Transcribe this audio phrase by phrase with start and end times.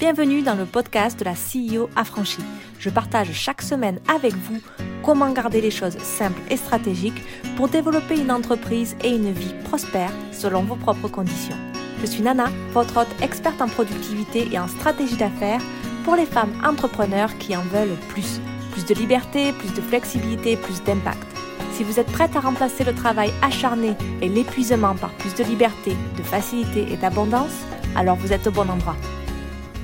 [0.00, 2.40] Bienvenue dans le podcast de la CEO affranchie.
[2.78, 4.58] Je partage chaque semaine avec vous
[5.04, 7.22] comment garder les choses simples et stratégiques
[7.54, 11.56] pour développer une entreprise et une vie prospère selon vos propres conditions.
[12.00, 15.60] Je suis Nana, votre hôte experte en productivité et en stratégie d'affaires
[16.04, 18.40] pour les femmes entrepreneurs qui en veulent plus.
[18.72, 21.26] Plus de liberté, plus de flexibilité, plus d'impact.
[21.74, 25.94] Si vous êtes prête à remplacer le travail acharné et l'épuisement par plus de liberté,
[26.16, 28.96] de facilité et d'abondance, alors vous êtes au bon endroit.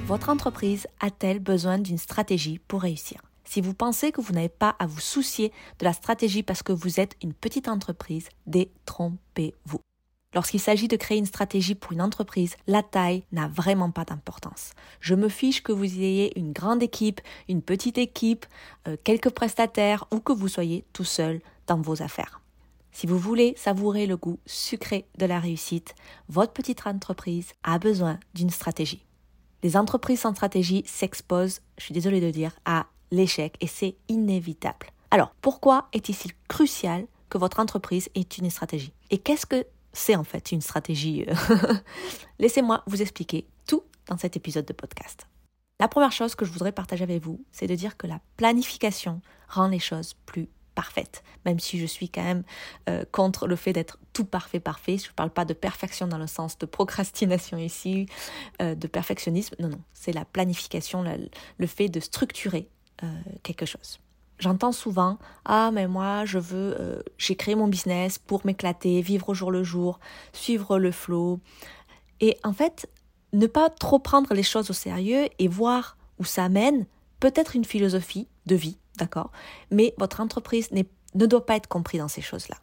[0.06, 3.20] Votre entreprise a-t-elle besoin d'une stratégie pour réussir?
[3.42, 6.72] Si vous pensez que vous n'avez pas à vous soucier de la stratégie parce que
[6.72, 9.80] vous êtes une petite entreprise, détrompez-vous.
[10.32, 14.74] Lorsqu'il s'agit de créer une stratégie pour une entreprise, la taille n'a vraiment pas d'importance.
[15.00, 18.46] Je me fiche que vous ayez une grande équipe, une petite équipe,
[18.86, 22.40] euh, quelques prestataires ou que vous soyez tout seul dans vos affaires.
[22.92, 25.96] Si vous voulez savourer le goût sucré de la réussite,
[26.28, 29.02] votre petite entreprise a besoin d'une stratégie.
[29.62, 34.86] Les entreprises sans stratégie s'exposent, je suis désolée de dire, à l'échec et c'est inévitable.
[35.10, 38.92] Alors, pourquoi est-il crucial que votre entreprise ait une stratégie?
[39.10, 41.24] Et qu'est-ce que c'est en fait une stratégie?
[42.38, 45.26] Laissez-moi vous expliquer tout dans cet épisode de podcast.
[45.78, 49.20] La première chose que je voudrais partager avec vous, c'est de dire que la planification
[49.48, 52.44] rend les choses plus parfaite, même si je suis quand même
[52.88, 54.98] euh, contre le fait d'être tout parfait, parfait.
[54.98, 58.06] Je ne parle pas de perfection dans le sens de procrastination ici,
[58.62, 59.56] euh, de perfectionnisme.
[59.58, 61.02] Non, non, c'est la planification,
[61.58, 62.68] le, fait de structurer
[63.02, 63.06] euh,
[63.42, 63.98] quelque chose.
[64.38, 69.34] J'entends souvent ah mais moi je veux j'ai créé mon business pour m'éclater, vivre au
[69.34, 69.98] jour le jour,
[70.34, 71.40] suivre le flow
[72.20, 72.86] et en fait
[73.32, 76.84] ne pas trop prendre les choses au sérieux et voir où ça mène
[77.18, 79.30] peut-être une philosophie de vie d'accord
[79.70, 82.56] Mais votre entreprise ne doit pas être comprise dans ces choses-là.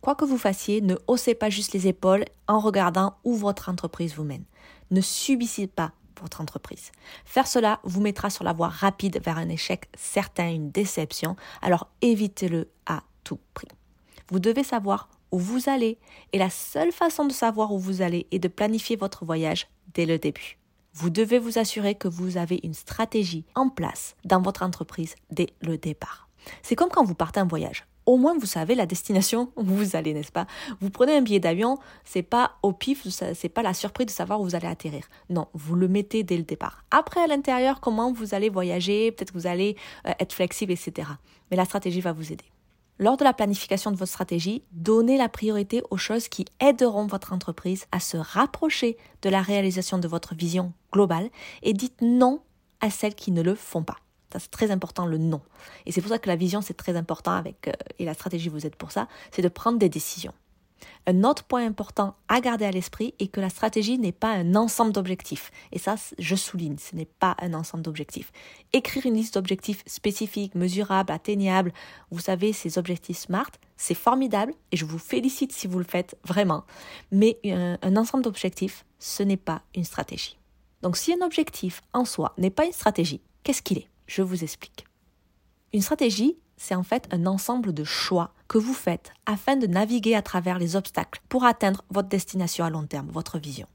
[0.00, 4.14] Quoi que vous fassiez, ne haussez pas juste les épaules en regardant où votre entreprise
[4.14, 4.44] vous mène.
[4.90, 6.92] Ne subissez pas votre entreprise.
[7.24, 11.88] Faire cela vous mettra sur la voie rapide vers un échec certain, une déception, alors
[12.02, 13.68] évitez-le à tout prix.
[14.28, 15.98] Vous devez savoir où vous allez
[16.32, 20.06] et la seule façon de savoir où vous allez est de planifier votre voyage dès
[20.06, 20.58] le début.
[20.96, 25.48] Vous devez vous assurer que vous avez une stratégie en place dans votre entreprise dès
[25.60, 26.28] le départ.
[26.62, 27.84] C'est comme quand vous partez en voyage.
[28.06, 30.46] Au moins vous savez la destination où vous allez, n'est-ce pas?
[30.80, 34.40] Vous prenez un billet d'avion, c'est pas au pif, c'est pas la surprise de savoir
[34.40, 35.08] où vous allez atterrir.
[35.30, 36.84] Non, vous le mettez dès le départ.
[36.92, 39.76] Après à l'intérieur, comment vous allez voyager, peut-être que vous allez
[40.06, 41.08] euh, être flexible, etc.
[41.50, 42.44] Mais la stratégie va vous aider.
[43.00, 47.32] Lors de la planification de votre stratégie, donnez la priorité aux choses qui aideront votre
[47.32, 51.28] entreprise à se rapprocher de la réalisation de votre vision globale
[51.62, 52.40] et dites non
[52.80, 53.96] à celles qui ne le font pas.
[54.38, 55.40] c'est très important le non.
[55.86, 58.48] Et c'est pour ça que la vision c'est très important avec euh, et la stratégie
[58.48, 60.34] vous aide pour ça, c'est de prendre des décisions.
[61.06, 64.54] Un autre point important à garder à l'esprit est que la stratégie n'est pas un
[64.54, 65.50] ensemble d'objectifs.
[65.72, 68.32] Et ça, je souligne, ce n'est pas un ensemble d'objectifs.
[68.72, 71.72] Écrire une liste d'objectifs spécifiques, mesurables, atteignables,
[72.10, 76.16] vous savez, ces objectifs SMART, c'est formidable et je vous félicite si vous le faites
[76.24, 76.64] vraiment.
[77.10, 80.38] Mais un, un ensemble d'objectifs, ce n'est pas une stratégie.
[80.82, 83.88] Donc si un objectif en soi n'est pas une stratégie, qu'est-ce qu'il est?
[84.06, 84.84] Je vous explique.
[85.72, 90.14] Une stratégie, c'est en fait un ensemble de choix que vous faites afin de naviguer
[90.14, 93.66] à travers les obstacles pour atteindre votre destination à long terme, votre vision.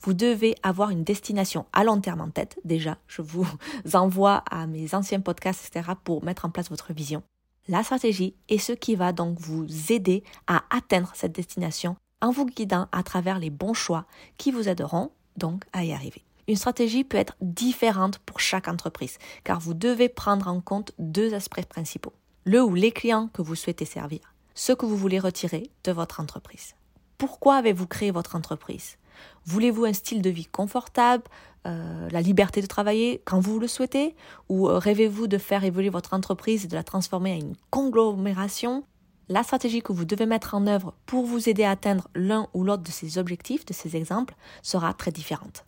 [0.00, 2.56] Vous devez avoir une destination à long terme en tête.
[2.64, 3.46] Déjà, je vous
[3.94, 7.22] envoie à mes anciens podcasts, etc., pour mettre en place votre vision.
[7.66, 12.46] La stratégie est ce qui va donc vous aider à atteindre cette destination en vous
[12.46, 14.06] guidant à travers les bons choix
[14.38, 16.22] qui vous aideront donc à y arriver.
[16.46, 21.34] Une stratégie peut être différente pour chaque entreprise, car vous devez prendre en compte deux
[21.34, 22.12] aspects principaux
[22.46, 24.20] le ou les clients que vous souhaitez servir,
[24.54, 26.74] ce que vous voulez retirer de votre entreprise.
[27.18, 28.98] Pourquoi avez-vous créé votre entreprise?
[29.46, 31.24] Voulez-vous un style de vie confortable,
[31.66, 34.14] euh, la liberté de travailler quand vous le souhaitez?
[34.48, 38.84] Ou euh, rêvez-vous de faire évoluer votre entreprise et de la transformer en une conglomération?
[39.28, 42.62] La stratégie que vous devez mettre en œuvre pour vous aider à atteindre l'un ou
[42.62, 45.64] l'autre de ces objectifs, de ces exemples, sera très différente.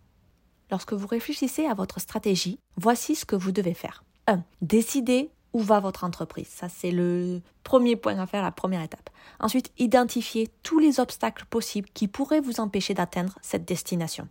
[0.71, 4.05] Lorsque vous réfléchissez à votre stratégie, voici ce que vous devez faire.
[4.29, 4.45] 1.
[4.63, 6.49] Décidez où va votre entreprise.
[6.49, 9.11] Ça, c'est le premier point à faire, la première étape.
[9.41, 14.29] Ensuite, identifiez tous les obstacles possibles qui pourraient vous empêcher d'atteindre cette destination.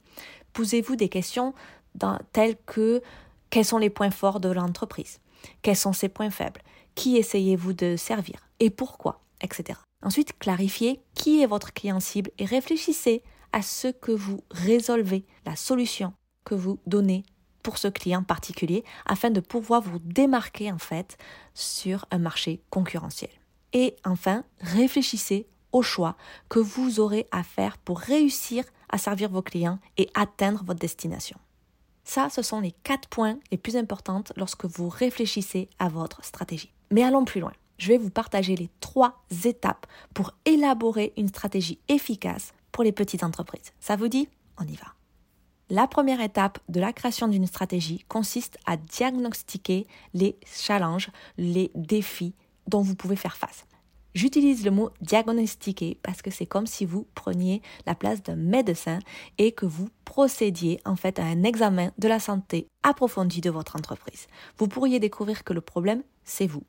[0.53, 1.53] Posez-vous des questions
[2.33, 3.01] telles que
[3.49, 5.19] quels sont les points forts de l'entreprise?
[5.61, 6.61] Quels sont ses points faibles?
[6.95, 8.47] Qui essayez-vous de servir?
[8.59, 9.21] Et pourquoi?
[9.41, 9.79] Etc.
[10.03, 13.23] Ensuite, clarifiez qui est votre client cible et réfléchissez
[13.53, 17.23] à ce que vous résolvez, la solution que vous donnez
[17.67, 21.17] pour ce client particulier afin de pouvoir vous démarquer en fait
[21.53, 23.29] sur un marché concurrentiel.
[23.73, 26.15] Et enfin, réfléchissez au choix
[26.47, 31.37] que vous aurez à faire pour réussir à servir vos clients et atteindre votre destination.
[32.05, 36.71] Ça, ce sont les quatre points les plus importants lorsque vous réfléchissez à votre stratégie.
[36.89, 37.51] Mais allons plus loin.
[37.79, 43.23] Je vais vous partager les trois étapes pour élaborer une stratégie efficace pour les petites
[43.23, 43.73] entreprises.
[43.81, 44.29] Ça vous dit?
[44.57, 44.96] On y va.
[45.69, 52.35] La première étape de la création d'une stratégie consiste à diagnostiquer les challenges, les défis
[52.67, 53.65] dont vous pouvez faire face.
[54.15, 58.99] J'utilise le mot diagnostiquer parce que c'est comme si vous preniez la place d'un médecin
[59.37, 63.75] et que vous procédiez en fait à un examen de la santé approfondi de votre
[63.75, 64.27] entreprise.
[64.57, 66.63] Vous pourriez découvrir que le problème, c'est vous.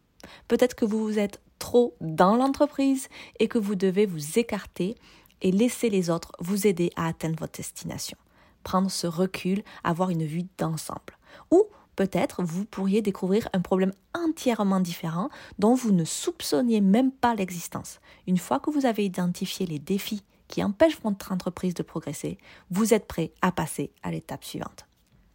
[0.49, 3.09] Peut-être que vous vous êtes trop dans l'entreprise
[3.39, 4.97] et que vous devez vous écarter
[5.41, 8.19] et laisser les autres vous aider à atteindre votre destination
[8.63, 11.19] prendre ce recul, avoir une vue d'ensemble.
[11.51, 11.65] Ou
[11.97, 18.01] peut-être vous pourriez découvrir un problème entièrement différent dont vous ne soupçonniez même pas l'existence.
[18.27, 22.39] Une fois que vous avez identifié les défis qui empêchent votre entreprise de progresser,
[22.71, 24.87] vous êtes prêt à passer à l'étape suivante.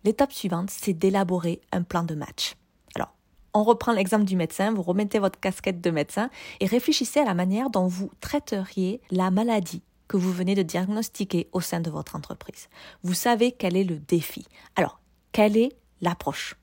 [0.04, 2.56] L'étape suivante, c'est d'élaborer un plan de match.
[2.96, 3.14] Alors,
[3.54, 6.30] on reprend l'exemple du médecin, vous remettez votre casquette de médecin
[6.60, 11.50] et réfléchissez à la manière dont vous traiteriez la maladie que vous venez de diagnostiquer
[11.54, 12.70] au sein de votre entreprise.
[13.02, 14.46] Vous savez quel est le défi.
[14.76, 15.00] Alors,
[15.32, 15.72] quelle est
[16.02, 16.56] l'approche?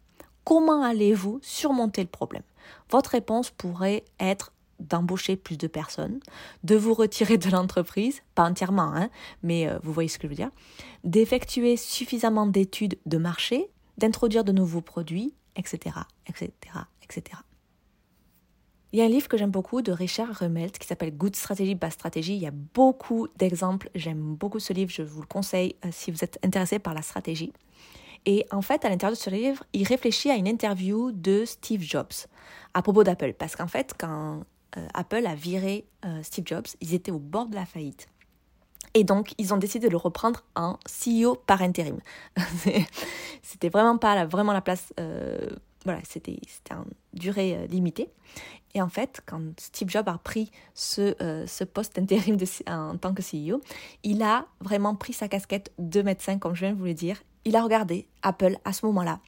[0.44, 2.44] Comment allez-vous surmonter le problème?
[2.90, 6.20] Votre réponse pourrait être d'embaucher plus de personnes,
[6.62, 9.10] de vous retirer de l'entreprise, pas entièrement, hein,
[9.42, 10.52] mais euh, vous voyez ce que je veux dire,
[11.02, 13.68] d'effectuer suffisamment d'études de marché,
[13.98, 15.96] d'introduire de nouveaux produits, etc.,
[16.28, 16.52] etc.,
[17.02, 17.36] etc.
[18.92, 21.76] Il y a un livre que j'aime beaucoup de Richard Remelt qui s'appelle Good Strategy,
[21.76, 22.34] Bad Strategy.
[22.34, 23.88] Il y a beaucoup d'exemples.
[23.94, 24.90] J'aime beaucoup ce livre.
[24.92, 27.52] Je vous le conseille euh, si vous êtes intéressé par la stratégie.
[28.26, 31.82] Et en fait, à l'intérieur de ce livre, il réfléchit à une interview de Steve
[31.82, 32.26] Jobs
[32.74, 33.34] à propos d'Apple.
[33.34, 34.42] Parce qu'en fait, quand
[34.76, 38.08] euh, Apple a viré euh, Steve Jobs, ils étaient au bord de la faillite.
[38.94, 42.00] Et donc, ils ont décidé de le reprendre en CEO par intérim.
[43.42, 44.92] c'était vraiment pas la, vraiment la place.
[45.84, 46.38] Voilà, c'était
[46.70, 46.84] en
[47.14, 48.10] durée limitée.
[48.74, 52.36] Et en fait, quand Steve Jobs a pris ce, euh, poste d'intérim
[52.68, 53.60] en tant que CEO,
[54.02, 57.22] il a vraiment pris sa casquette de médecin, comme je viens de vous le dire.
[57.44, 59.20] Il a regardé Apple à ce moment-là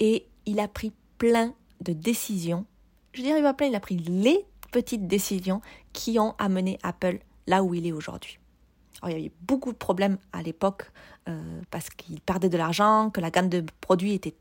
[0.00, 2.66] et il a pris plein de décisions.
[3.12, 5.60] Je dirais pas plein, il a pris les petites décisions
[5.92, 8.38] qui ont amené Apple là où il est aujourd'hui.
[9.00, 10.90] Alors, il y avait beaucoup de problèmes à l'époque
[11.28, 14.34] euh, parce qu'il perdait de l'argent, que la gamme de produits était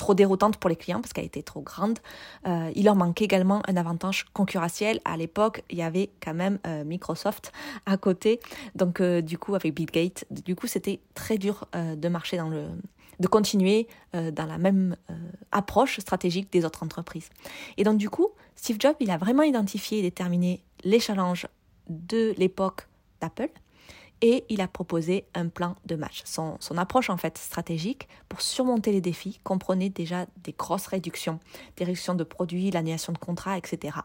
[0.00, 1.98] trop déroutante pour les clients parce qu'elle était trop grande.
[2.46, 4.98] Euh, il leur manquait également un avantage concurrentiel.
[5.04, 7.52] À l'époque, il y avait quand même euh, Microsoft
[7.84, 8.40] à côté.
[8.74, 12.48] Donc, euh, du coup, avec Bill Gates, du coup, c'était très dur de marcher dans
[12.48, 12.66] le
[13.18, 14.96] de continuer dans la même
[15.52, 17.28] approche stratégique des autres entreprises.
[17.76, 21.46] Et donc du coup, Steve Jobs, il a vraiment identifié et déterminé les challenges
[21.90, 22.88] de l'époque
[23.20, 23.50] d'Apple
[24.22, 26.22] et il a proposé un plan de match.
[26.24, 31.40] Son, approche en fait stratégique pour surmonter les défis comprenait déjà des grosses réductions,
[31.76, 33.98] des réductions de produits, l'annulation de contrats, etc.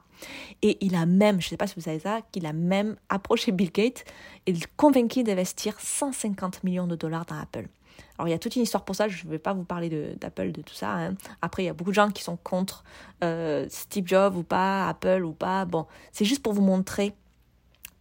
[0.61, 2.95] Et il a même, je ne sais pas si vous savez ça, qu'il a même
[3.09, 4.05] approché Bill Gates
[4.45, 7.67] et convaincu d'investir 150 millions de dollars dans Apple.
[8.17, 10.15] Alors il y a toute une histoire pour ça, je ne vais pas vous parler
[10.19, 10.91] d'Apple, de, tout ça.
[10.93, 11.15] Hein.
[11.41, 12.83] Après, il y a beaucoup de gens qui sont contre
[13.23, 15.65] euh, Steve Jobs ou pas, Apple ou pas.
[15.65, 17.13] Bon, c'est juste pour vous montrer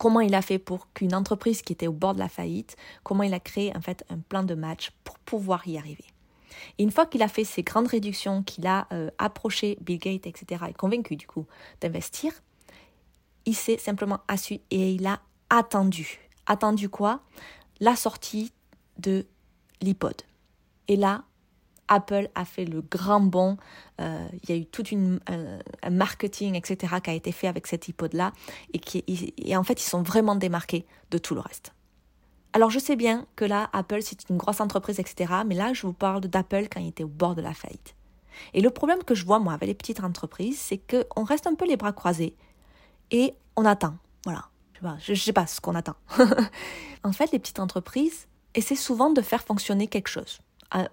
[0.05, 3.23] comment il a fait pour qu'une entreprise qui était au bord de la faillite, comment
[3.23, 6.05] il a créé en fait un plan de match pour pouvoir y arriver.
[6.77, 10.27] Et une fois qu'il a fait ces grandes réductions, qu'il a euh, approché Bill Gates,
[10.27, 11.47] etc., et convaincu du coup
[11.81, 12.35] d'investir,
[13.47, 16.21] il s'est simplement assis et il a attendu.
[16.45, 17.23] Attendu quoi?
[17.81, 18.53] La sortie
[18.99, 19.25] de
[19.81, 20.21] l'iPod.
[20.89, 21.25] Et là,
[21.89, 23.57] Apple a fait le grand bond.
[24.01, 27.67] Euh, il y a eu tout une, un, marketing, etc., qui a été fait avec
[27.67, 28.33] cette iPod-là.
[28.73, 28.81] Et,
[29.51, 31.73] et en fait, ils sont vraiment démarqués de tout le reste.
[32.53, 35.33] Alors, je sais bien que là, Apple, c'est une grosse entreprise, etc.
[35.47, 37.97] Mais là, je vous parle d'Apple quand il était au bord de la faillite.
[38.53, 41.55] Et le problème que je vois, moi, avec les petites entreprises, c'est qu'on reste un
[41.55, 42.37] peu les bras croisés
[43.11, 43.97] et on attend.
[44.25, 44.49] Voilà.
[45.01, 45.95] Je ne sais pas ce qu'on attend.
[47.05, 50.41] en fait, les petites entreprises essaient souvent de faire fonctionner quelque chose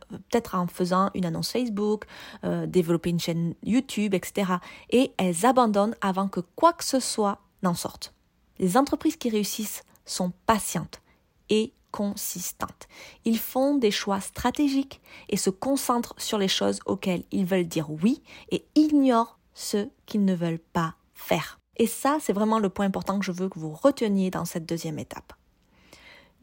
[0.09, 2.05] peut-être en faisant une annonce Facebook,
[2.43, 4.53] euh, développer une chaîne YouTube, etc.
[4.89, 8.13] Et elles abandonnent avant que quoi que ce soit n'en sorte.
[8.59, 11.01] Les entreprises qui réussissent sont patientes
[11.49, 12.87] et consistantes.
[13.25, 17.91] Ils font des choix stratégiques et se concentrent sur les choses auxquelles ils veulent dire
[17.91, 21.59] oui et ignorent ceux qu'ils ne veulent pas faire.
[21.77, 24.65] Et ça, c'est vraiment le point important que je veux que vous reteniez dans cette
[24.65, 25.33] deuxième étape.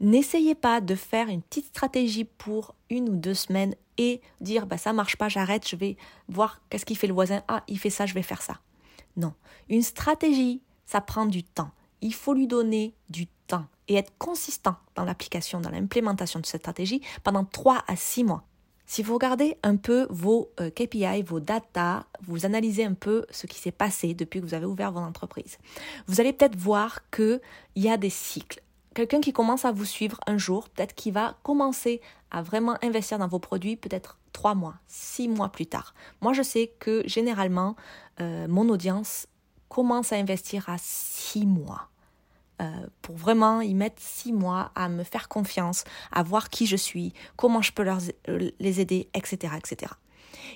[0.01, 4.77] N'essayez pas de faire une petite stratégie pour une ou deux semaines et dire bah
[4.77, 5.97] ça marche pas, j'arrête, je vais
[6.29, 7.43] voir qu'est-ce qu'il fait le voisin.
[7.49, 8.59] Ah, il fait ça, je vais faire ça.
[9.17, 9.33] Non,
[9.67, 11.71] une stratégie, ça prend du temps.
[12.01, 16.61] Il faut lui donner du temps et être consistant dans l'application, dans l'implémentation de cette
[16.61, 18.45] stratégie pendant trois à six mois.
[18.85, 23.45] Si vous regardez un peu vos euh, KPI, vos data, vous analysez un peu ce
[23.45, 25.57] qui s'est passé depuis que vous avez ouvert votre entreprise,
[26.07, 27.41] vous allez peut-être voir qu'il
[27.75, 28.63] y a des cycles.
[28.95, 33.19] Quelqu'un qui commence à vous suivre un jour, peut-être qu'il va commencer à vraiment investir
[33.19, 35.93] dans vos produits peut-être trois mois, six mois plus tard.
[36.21, 37.75] Moi, je sais que généralement,
[38.19, 39.27] euh, mon audience
[39.67, 41.89] commence à investir à six mois.
[42.61, 46.75] Euh, pour vraiment y mettre six mois à me faire confiance, à voir qui je
[46.75, 49.93] suis, comment je peux euh, les aider, etc., etc.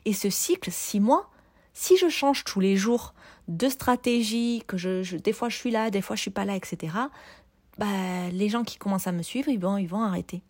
[0.04, 1.30] Et ce cycle, six mois,
[1.74, 3.14] si je change tous les jours
[3.48, 6.58] de stratégie, que je, des fois je suis là, des fois je suis pas là,
[6.58, 6.94] etc.,
[7.78, 10.42] bah, les gens qui commencent à me suivre, ils vont, ils vont arrêter.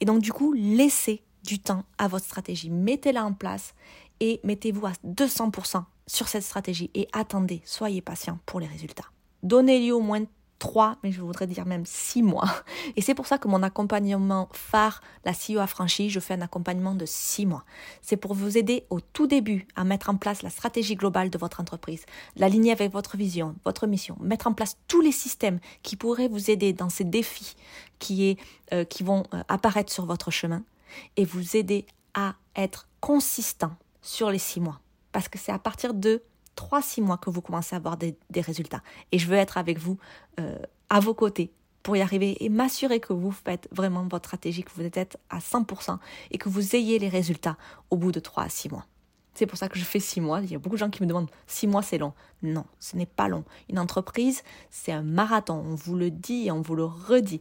[0.00, 3.74] Et donc du coup, laissez du temps à votre stratégie, mettez-la en place
[4.20, 9.06] et mettez-vous à 200% sur cette stratégie et attendez, soyez patient pour les résultats.
[9.42, 10.24] Donnez-lui au moins
[10.62, 12.48] 3, mais je voudrais dire même 6 mois.
[12.96, 16.94] Et c'est pour ça que mon accompagnement phare, la CEO affranchie, je fais un accompagnement
[16.94, 17.64] de 6 mois.
[18.00, 21.38] C'est pour vous aider au tout début à mettre en place la stratégie globale de
[21.38, 25.96] votre entreprise, l'aligner avec votre vision, votre mission, mettre en place tous les systèmes qui
[25.96, 27.56] pourraient vous aider dans ces défis
[27.98, 28.38] qui,
[28.72, 30.62] euh, qui vont euh, apparaître sur votre chemin
[31.16, 34.78] et vous aider à être consistant sur les 6 mois.
[35.10, 36.22] Parce que c'est à partir de
[36.56, 38.82] 3-6 mois que vous commencez à avoir des, résultats.
[39.10, 39.98] Et je veux être avec vous
[40.40, 40.58] euh,
[40.90, 44.70] à vos côtés pour y arriver et m'assurer que vous faites vraiment votre stratégie, que
[44.74, 45.98] vous êtes à 100%
[46.30, 47.56] et que vous ayez les résultats
[47.90, 48.86] au bout de 3 à 6 mois.
[49.34, 50.40] C'est pour ça que je fais 6 mois.
[50.42, 52.12] Il y a beaucoup de gens qui me demandent 6 mois c'est long.
[52.42, 53.44] Non, ce n'est pas long.
[53.70, 55.62] Une entreprise, c'est un marathon.
[55.66, 57.40] On vous le dit et on vous le redit.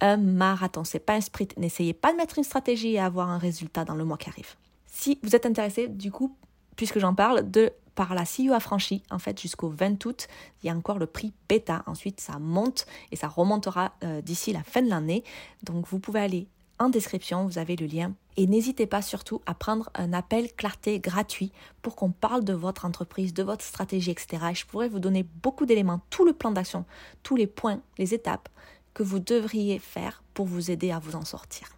[0.00, 1.56] Un marathon, c'est pas un sprint.
[1.56, 4.54] N'essayez pas de mettre une stratégie et avoir un résultat dans le mois qui arrive.
[4.86, 6.36] Si vous êtes intéressé, du coup,
[6.76, 10.28] puisque j'en parle, de par la CEO affranchie, en fait, jusqu'au 20 août,
[10.62, 11.82] il y a encore le prix bêta.
[11.86, 15.24] Ensuite, ça monte et ça remontera euh, d'ici la fin de l'année.
[15.64, 16.46] Donc, vous pouvez aller
[16.78, 18.14] en description, vous avez le lien.
[18.36, 21.50] Et n'hésitez pas surtout à prendre un appel clarté gratuit
[21.82, 24.46] pour qu'on parle de votre entreprise, de votre stratégie, etc.
[24.52, 26.84] Et je pourrais vous donner beaucoup d'éléments, tout le plan d'action,
[27.24, 28.48] tous les points, les étapes
[28.94, 31.70] que vous devriez faire pour vous aider à vous en sortir.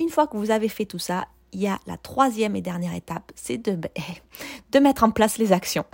[0.00, 2.94] Une fois que vous avez fait tout ça, il y a la troisième et dernière
[2.94, 3.78] étape, c'est de,
[4.80, 5.84] mettre en place les actions.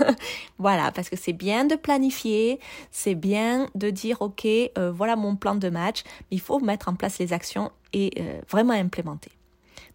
[0.58, 2.58] voilà, parce que c'est bien de planifier,
[2.90, 6.88] c'est bien de dire, OK, euh, voilà mon plan de match, mais il faut mettre
[6.88, 9.30] en place les actions et euh, vraiment implémenter.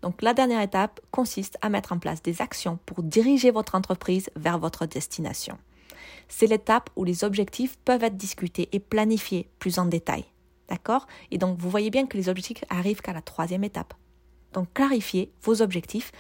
[0.02, 4.30] Donc la dernière étape consiste à mettre en place des actions pour diriger votre entreprise
[4.36, 5.58] vers votre destination.
[6.30, 10.26] C'est l'étape où les objectifs peuvent être discutés et planifiés plus en détail.
[10.70, 11.08] D'accord?
[11.32, 13.94] Et donc vous voyez bien que les objectifs arrivent qu'à la troisième étape.
[14.54, 16.12] Donc clarifiez vos objectifs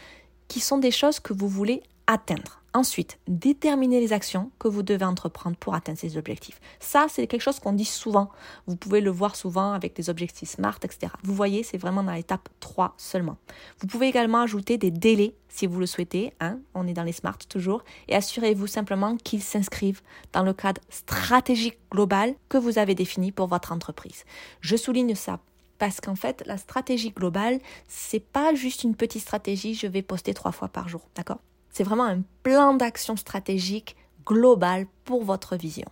[0.48, 2.60] qui sont des choses que vous voulez atteindre.
[2.74, 6.62] Ensuite, déterminez les actions que vous devez entreprendre pour atteindre ces objectifs.
[6.80, 8.30] Ça, c'est quelque chose qu'on dit souvent.
[8.68, 11.12] Vous pouvez le voir souvent avec des objectifs SMART, etc.
[11.24, 13.38] Vous voyez, c'est vraiment dans l'étape 3 seulement.
[13.80, 16.34] Vous pouvez également ajouter des délais si vous le souhaitez.
[16.40, 16.60] Hein.
[16.76, 17.84] On est dans les SMART toujours.
[18.08, 23.48] Et assurez-vous simplement qu'ils s'inscrivent dans le cadre stratégique global que vous avez défini pour
[23.48, 24.26] votre entreprise.
[24.62, 25.40] Je souligne ça
[25.80, 30.34] parce qu'en fait, la stratégie globale, c'est pas juste une petite stratégie, je vais poster
[30.34, 31.40] trois fois par jour, d'accord?
[31.72, 33.96] C'est vraiment un plan d'action stratégique
[34.26, 35.88] global pour votre vision.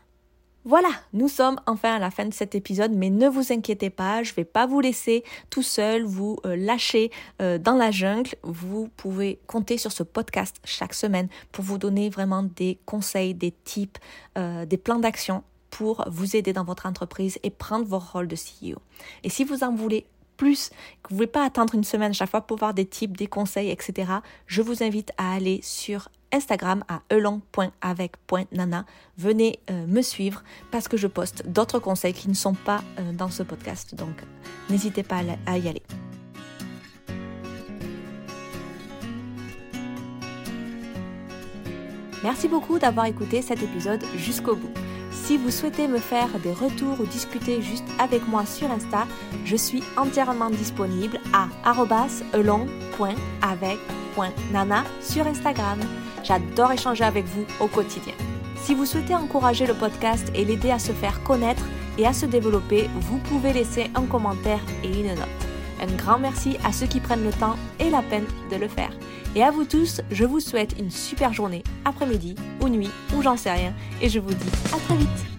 [0.65, 4.21] Voilà, nous sommes enfin à la fin de cet épisode, mais ne vous inquiétez pas,
[4.23, 7.09] je ne vais pas vous laisser tout seul, vous euh, lâcher
[7.41, 8.31] euh, dans la jungle.
[8.43, 13.51] Vous pouvez compter sur ce podcast chaque semaine pour vous donner vraiment des conseils, des
[13.63, 13.97] tips,
[14.37, 18.35] euh, des plans d'action pour vous aider dans votre entreprise et prendre vos rôles de
[18.35, 18.79] CEO.
[19.23, 20.05] Et si vous en voulez
[20.37, 20.69] plus,
[21.03, 23.27] que vous ne voulez pas attendre une semaine chaque fois pour voir des tips, des
[23.27, 24.11] conseils, etc.,
[24.45, 28.85] je vous invite à aller sur Instagram à elong.avec.nana.
[29.17, 33.13] Venez euh, me suivre parce que je poste d'autres conseils qui ne sont pas euh,
[33.13, 33.95] dans ce podcast.
[33.95, 34.23] Donc,
[34.69, 35.83] n'hésitez pas à y aller.
[42.23, 44.73] Merci beaucoup d'avoir écouté cet épisode jusqu'au bout.
[45.27, 49.05] Si vous souhaitez me faire des retours ou discuter juste avec moi sur Insta,
[49.43, 51.49] je suis entièrement disponible à
[52.33, 55.79] elong.avec.nana sur Instagram.
[56.23, 58.13] J'adore échanger avec vous au quotidien.
[58.55, 61.65] Si vous souhaitez encourager le podcast et l'aider à se faire connaître
[61.97, 65.46] et à se développer, vous pouvez laisser un commentaire et une note.
[65.81, 68.91] Un grand merci à ceux qui prennent le temps et la peine de le faire.
[69.35, 73.37] Et à vous tous, je vous souhaite une super journée, après-midi ou nuit ou j'en
[73.37, 73.73] sais rien.
[74.01, 75.36] Et je vous dis à très vite.